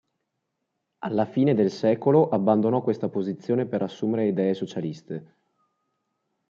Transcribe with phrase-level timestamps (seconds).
[1.03, 5.35] Alla fine del secolo abbandonò questa posizione per assumere idee socialiste.